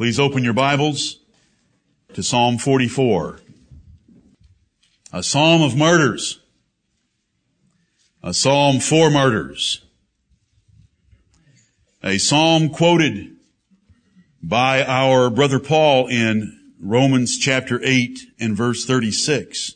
[0.00, 1.18] Please open your Bibles
[2.14, 3.38] to Psalm 44.
[5.12, 6.40] A psalm of martyrs.
[8.22, 9.84] A psalm for martyrs.
[12.02, 13.36] A psalm quoted
[14.42, 19.74] by our brother Paul in Romans chapter 8 and verse 36.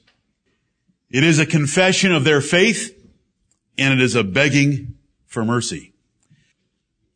[1.10, 2.98] It is a confession of their faith
[3.76, 4.94] and it is a begging
[5.26, 5.92] for mercy.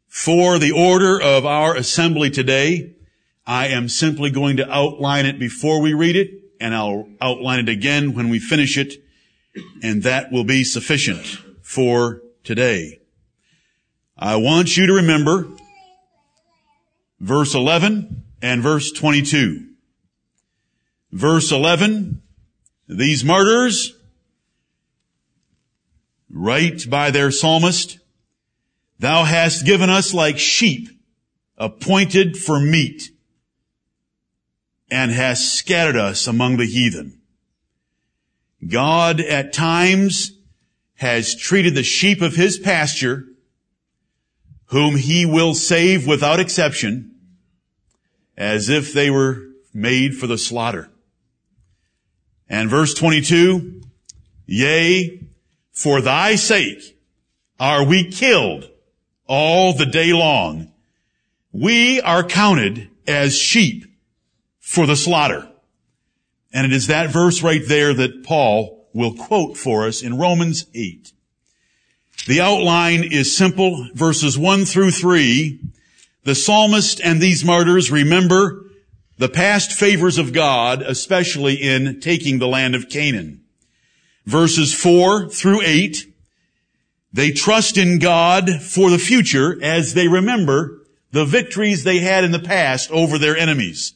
[0.09, 2.97] For the order of our assembly today,
[3.49, 6.31] I am simply going to outline it before we read it,
[6.61, 9.03] and I'll outline it again when we finish it,
[9.83, 11.25] and that will be sufficient
[11.63, 13.01] for today.
[14.19, 15.49] I want you to remember
[17.21, 19.67] verse 11 and verse 22.
[21.11, 22.21] Verse 11,
[22.87, 23.95] these martyrs,
[26.29, 27.99] right by their psalmist,
[28.99, 30.91] thou hast given us like sheep
[31.57, 33.11] appointed for meat
[34.91, 37.21] and has scattered us among the heathen.
[38.67, 40.33] God at times
[40.97, 43.25] has treated the sheep of his pasture,
[44.67, 47.15] whom he will save without exception,
[48.37, 50.91] as if they were made for the slaughter.
[52.49, 53.83] And verse 22,
[54.47, 55.23] yea,
[55.71, 56.99] for thy sake
[57.61, 58.69] are we killed
[59.27, 60.73] all the day long.
[61.53, 63.88] We are counted as sheep
[64.69, 65.49] for the slaughter.
[66.53, 70.67] And it is that verse right there that Paul will quote for us in Romans
[70.75, 71.11] 8.
[72.27, 75.59] The outline is simple, verses 1 through 3.
[76.25, 78.67] The psalmist and these martyrs remember
[79.17, 83.41] the past favors of God, especially in taking the land of Canaan.
[84.27, 86.13] Verses 4 through 8,
[87.11, 92.33] they trust in God for the future as they remember the victories they had in
[92.33, 93.95] the past over their enemies.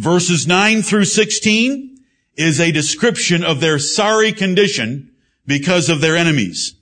[0.00, 1.98] Verses 9 through 16
[2.34, 5.12] is a description of their sorry condition
[5.46, 6.74] because of their enemies.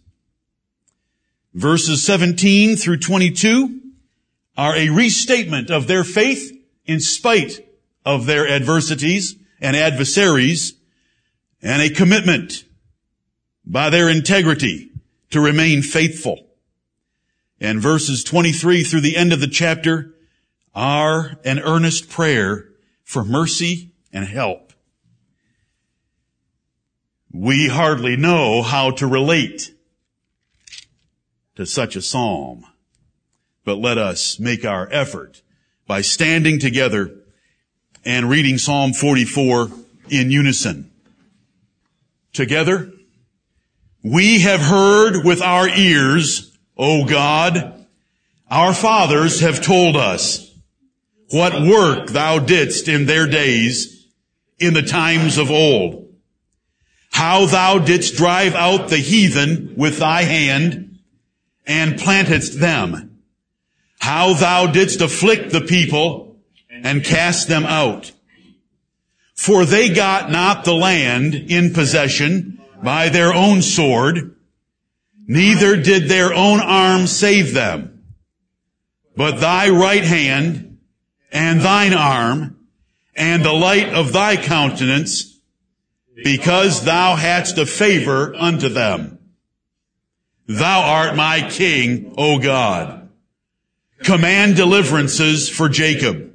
[1.53, 3.81] Verses 17 through 22
[4.57, 6.57] are a restatement of their faith
[6.87, 7.69] in spite
[8.07, 10.75] of their adversities and adversaries
[11.61, 12.63] and a commitment
[13.65, 14.93] by their integrity
[15.31, 16.47] to remain faithful.
[17.61, 20.15] And verses 23 through the end of the chapter
[20.73, 22.67] are an earnest prayer
[23.09, 24.71] for mercy and help.
[27.33, 29.75] We hardly know how to relate
[31.55, 32.67] to such a psalm,
[33.65, 35.41] but let us make our effort
[35.87, 37.15] by standing together
[38.05, 39.71] and reading Psalm 44
[40.11, 40.91] in unison.
[42.35, 42.93] Together,
[44.05, 47.87] we have heard with our ears, O God,
[48.51, 50.48] our fathers have told us,
[51.31, 54.07] what work thou didst in their days
[54.59, 56.13] in the times of old.
[57.11, 60.99] How thou didst drive out the heathen with thy hand
[61.67, 63.23] and plantedst them.
[64.01, 66.37] How thou didst afflict the people
[66.71, 68.13] and cast them out.
[69.35, 74.37] For they got not the land in possession by their own sword,
[75.27, 78.05] neither did their own arm save them.
[79.17, 80.68] But thy right hand
[81.31, 82.59] and thine arm
[83.15, 85.39] and the light of thy countenance
[86.25, 89.19] because thou hadst a favor unto them.
[90.47, 93.11] Thou art my king, O God.
[94.03, 96.33] Command deliverances for Jacob.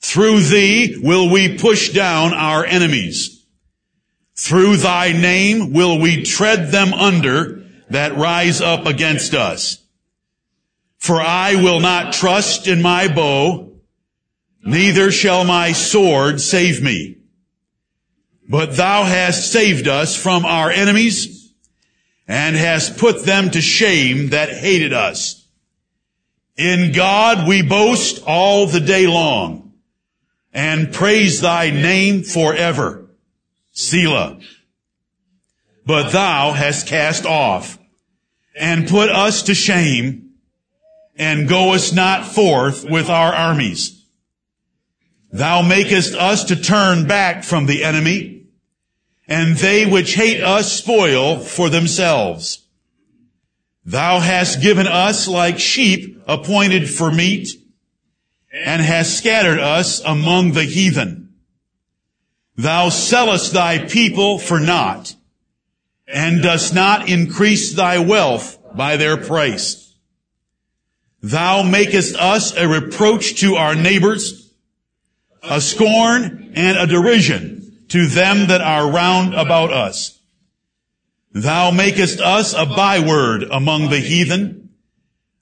[0.00, 3.46] Through thee will we push down our enemies.
[4.34, 9.81] Through thy name will we tread them under that rise up against us.
[11.02, 13.72] For I will not trust in my bow,
[14.64, 17.16] neither shall my sword save me.
[18.48, 21.52] But thou hast saved us from our enemies
[22.28, 25.44] and hast put them to shame that hated us.
[26.56, 29.72] In God we boast all the day long
[30.52, 33.10] and praise thy name forever.
[33.72, 34.38] Selah.
[35.84, 37.76] But thou hast cast off
[38.54, 40.28] and put us to shame
[41.16, 44.04] and goest not forth with our armies.
[45.30, 48.44] Thou makest us to turn back from the enemy,
[49.26, 52.66] and they which hate us spoil for themselves.
[53.84, 57.48] Thou hast given us like sheep appointed for meat,
[58.52, 61.34] and hast scattered us among the heathen.
[62.56, 65.14] Thou sellest thy people for naught,
[66.06, 69.91] and dost not increase thy wealth by their price.
[71.22, 74.52] Thou makest us a reproach to our neighbors,
[75.42, 80.18] a scorn and a derision to them that are round about us.
[81.32, 84.70] Thou makest us a byword among the heathen,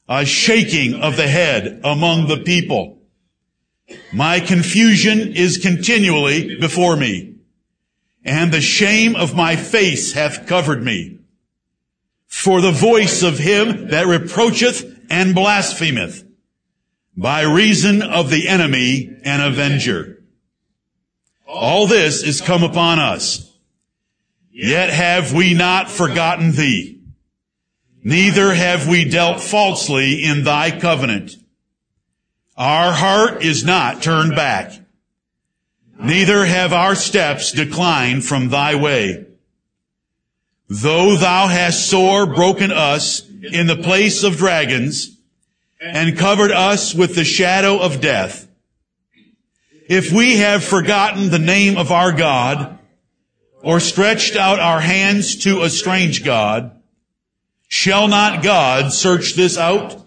[0.08, 2.98] a shaking of the head among the people.
[4.12, 7.36] My confusion is continually before me,
[8.24, 11.18] and the shame of my face hath covered me.
[12.26, 16.24] For the voice of him that reproacheth and blasphemeth,
[17.16, 20.22] by reason of the enemy and avenger.
[21.46, 23.52] All this is come upon us.
[24.52, 27.02] Yet have we not forgotten thee,
[28.02, 31.32] neither have we dealt falsely in thy covenant.
[32.56, 34.72] Our heart is not turned back,
[35.98, 39.26] neither have our steps declined from thy way.
[40.68, 45.16] Though thou hast sore broken us in the place of dragons
[45.81, 48.48] and covered us with the shadow of death,
[49.88, 52.78] if we have forgotten the name of our God,
[53.62, 56.81] or stretched out our hands to a strange God,
[57.69, 60.04] shall not God search this out?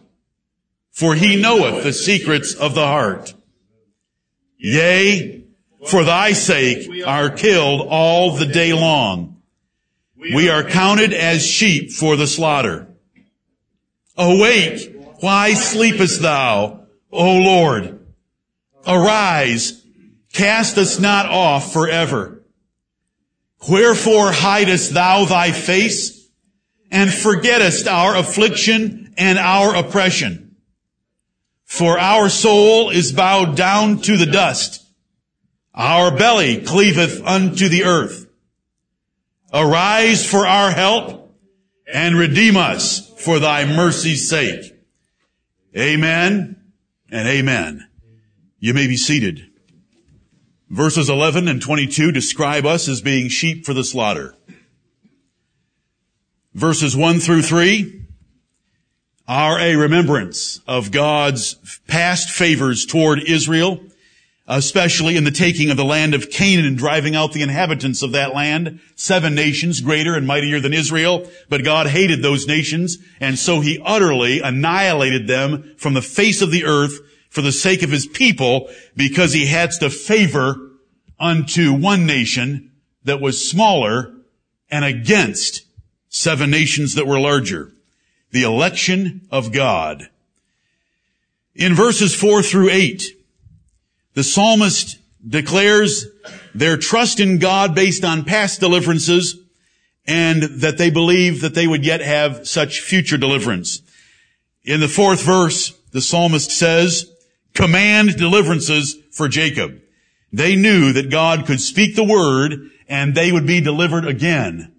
[0.92, 3.34] For he knoweth the secrets of the heart.
[4.58, 5.44] Yea,
[5.86, 9.42] for thy sake are killed all the day long.
[10.16, 12.88] We are counted as sheep for the slaughter.
[14.18, 18.06] Awake, why sleepest thou, O Lord?
[18.86, 19.82] Arise,
[20.34, 22.44] cast us not off forever.
[23.70, 26.30] Wherefore hidest thou thy face
[26.92, 30.58] and forgettest our affliction and our oppression?
[31.64, 34.86] For our soul is bowed down to the dust.
[35.74, 38.28] Our belly cleaveth unto the earth.
[39.52, 41.23] Arise for our help
[41.92, 44.74] and redeem us for thy mercy's sake.
[45.78, 46.62] Amen
[47.10, 47.88] and amen.
[48.60, 49.50] You may be seated.
[50.70, 54.36] Verses 11 and 22 describe us as being sheep for the slaughter.
[56.54, 58.02] Verses 1 through 3
[59.28, 61.56] are a remembrance of God's
[61.88, 63.80] past favors toward Israel,
[64.48, 68.12] especially in the taking of the land of Canaan and driving out the inhabitants of
[68.12, 73.40] that land, seven nations greater and mightier than Israel, but God hated those nations, and
[73.40, 77.00] so he utterly annihilated them from the face of the earth
[77.30, 80.72] for the sake of his people because he had to favor
[81.20, 82.72] unto one nation
[83.06, 84.14] that was smaller
[84.70, 85.66] and against
[86.10, 87.72] seven nations that were larger.
[88.32, 90.10] The election of God.
[91.56, 93.04] In verses four through eight,
[94.14, 96.06] the psalmist declares
[96.54, 99.38] their trust in God based on past deliverances
[100.06, 103.82] and that they believe that they would yet have such future deliverance.
[104.64, 107.10] In the fourth verse, the psalmist says,
[107.54, 109.80] command deliverances for Jacob.
[110.32, 114.74] They knew that God could speak the word and they would be delivered again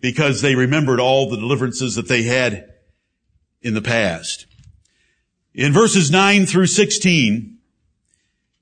[0.00, 2.72] because they remembered all the deliverances that they had
[3.60, 4.46] in the past.
[5.54, 7.58] In verses 9 through 16,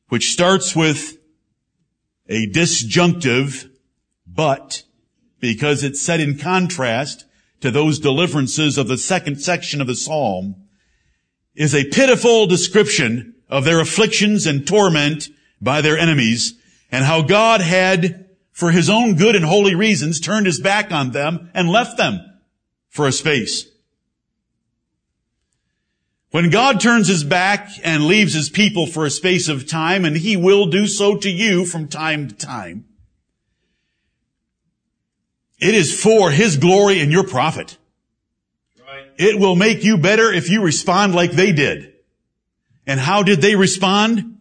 [0.09, 1.19] which starts with
[2.29, 3.71] a disjunctive,
[4.27, 4.83] but,
[5.41, 7.25] because it's set in contrast
[7.61, 10.57] to those deliverances of the second section of the psalm,
[11.55, 15.29] is a pitiful description of their afflictions and torment
[15.61, 16.55] by their enemies
[16.91, 21.11] and how God had, for his own good and holy reasons, turned his back on
[21.11, 22.21] them and left them
[22.89, 23.67] for a space.
[26.31, 30.17] When God turns his back and leaves his people for a space of time, and
[30.17, 32.85] he will do so to you from time to time,
[35.59, 37.79] it is for his glory and your profit.
[39.17, 41.93] It will make you better if you respond like they did.
[42.87, 44.39] And how did they respond?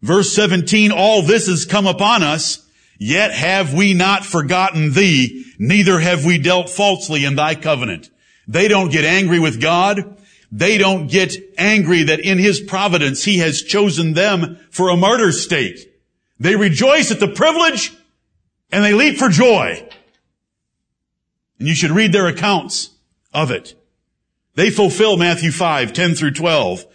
[0.00, 5.98] Verse 17, all this has come upon us, yet have we not forgotten thee, neither
[5.98, 8.10] have we dealt falsely in thy covenant.
[8.46, 10.18] They don't get angry with God.
[10.54, 15.42] They don't get angry that in his providence he has chosen them for a martyr's
[15.42, 15.92] stake.
[16.38, 17.92] They rejoice at the privilege
[18.70, 19.84] and they leap for joy.
[21.58, 22.90] And you should read their accounts
[23.32, 23.74] of it.
[24.54, 26.86] They fulfill Matthew 5, 10 through 12,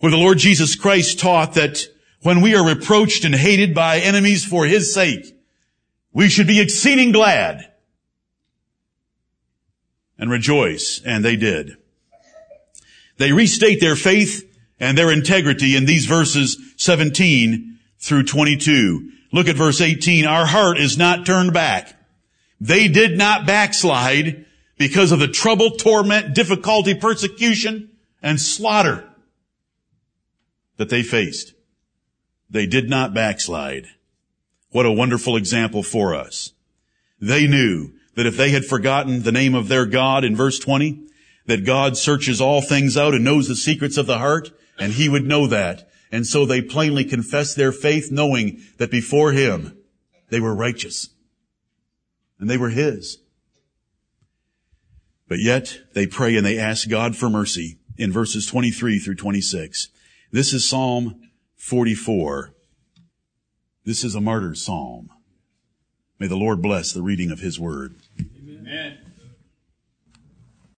[0.00, 1.86] where the Lord Jesus Christ taught that
[2.20, 5.34] when we are reproached and hated by enemies for His sake,
[6.12, 7.72] we should be exceeding glad
[10.18, 11.00] and rejoice.
[11.02, 11.78] And they did.
[13.18, 14.42] They restate their faith
[14.78, 19.10] and their integrity in these verses 17 through 22.
[19.32, 20.26] Look at verse 18.
[20.26, 21.94] Our heart is not turned back.
[22.60, 24.46] They did not backslide
[24.78, 27.90] because of the trouble, torment, difficulty, persecution
[28.22, 29.08] and slaughter
[30.76, 31.54] that they faced.
[32.50, 33.86] They did not backslide.
[34.70, 36.52] What a wonderful example for us.
[37.20, 41.06] They knew that if they had forgotten the name of their God in verse 20,
[41.46, 45.08] that God searches all things out and knows the secrets of the heart, and he
[45.08, 45.88] would know that.
[46.12, 49.76] And so they plainly confessed their faith knowing that before him
[50.28, 51.10] they were righteous.
[52.38, 53.18] And they were his.
[55.28, 59.88] But yet they pray and they ask God for mercy in verses 23 through 26.
[60.30, 61.20] This is Psalm
[61.56, 62.52] 44.
[63.84, 65.10] This is a martyr's psalm.
[66.18, 67.96] May the Lord bless the reading of his word.